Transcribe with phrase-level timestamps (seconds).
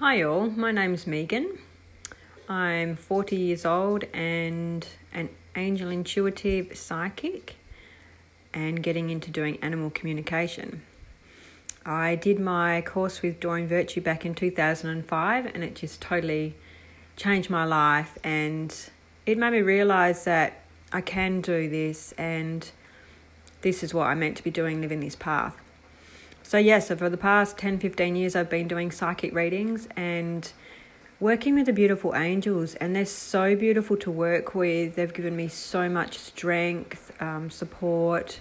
[0.00, 0.48] Hi, all.
[0.50, 1.58] My name's Megan.
[2.48, 7.56] I'm 40 years old and an angel intuitive psychic
[8.54, 10.82] and getting into doing animal communication.
[11.84, 16.54] I did my course with Doreen Virtue back in 2005 and it just totally
[17.16, 18.72] changed my life and
[19.26, 20.60] it made me realize that
[20.92, 22.70] I can do this and
[23.62, 25.56] this is what I'm meant to be doing, living this path.
[26.48, 29.86] So, yes, yeah, so for the past 10 15 years, I've been doing psychic readings
[29.94, 30.50] and
[31.20, 34.96] working with the beautiful angels, and they're so beautiful to work with.
[34.96, 38.40] They've given me so much strength, um, support,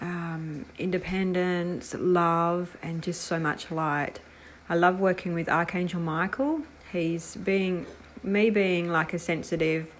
[0.00, 4.20] um, independence, love, and just so much light.
[4.68, 6.62] I love working with Archangel Michael.
[6.92, 7.86] He's being
[8.22, 9.92] me being like a sensitive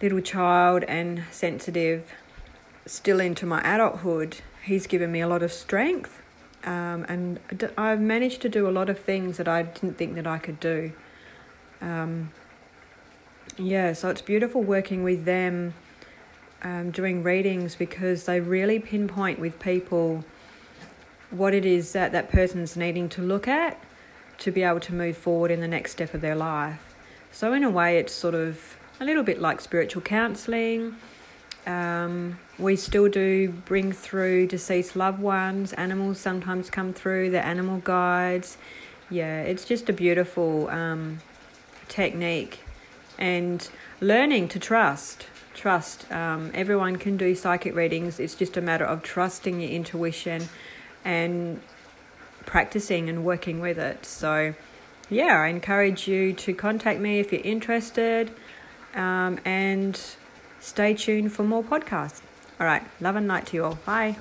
[0.00, 2.12] little child and sensitive
[2.86, 4.36] still into my adulthood.
[4.62, 6.22] He's given me a lot of strength
[6.68, 7.40] um, and
[7.78, 10.60] I've managed to do a lot of things that I didn't think that I could
[10.60, 10.92] do.
[11.80, 12.30] Um,
[13.56, 15.72] yeah, so it's beautiful working with them,
[16.62, 20.26] um, doing readings because they really pinpoint with people
[21.30, 23.82] what it is that that person's needing to look at
[24.36, 26.94] to be able to move forward in the next step of their life.
[27.32, 30.96] So, in a way, it's sort of a little bit like spiritual counselling
[31.68, 35.74] um, we still do bring through deceased loved ones.
[35.74, 38.56] Animals sometimes come through, the animal guides.
[39.10, 41.18] Yeah, it's just a beautiful um,
[41.88, 42.60] technique.
[43.18, 43.68] And
[44.00, 45.26] learning to trust.
[45.54, 46.10] Trust.
[46.10, 48.18] Um, everyone can do psychic readings.
[48.18, 50.48] It's just a matter of trusting your intuition
[51.04, 51.60] and
[52.46, 54.06] practicing and working with it.
[54.06, 54.54] So,
[55.10, 58.30] yeah, I encourage you to contact me if you're interested.
[58.94, 60.00] Um, and
[60.60, 62.20] Stay tuned for more podcasts.
[62.60, 62.82] All right.
[63.00, 63.78] Love and light to you all.
[63.86, 64.16] Bye.